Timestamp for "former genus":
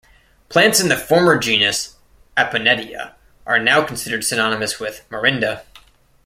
0.97-1.95